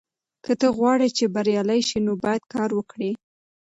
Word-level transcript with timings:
که 0.43 0.51
ته 0.59 0.67
غواړې 0.77 1.07
چې 1.17 1.25
بریالی 1.35 1.81
شې 1.89 1.97
نو 2.05 2.13
باید 2.23 2.43
کار 2.53 2.69
وکړې. 2.77 3.11